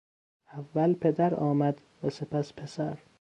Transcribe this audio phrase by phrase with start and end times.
[0.53, 2.97] اول پدر آمد و سپس پسر.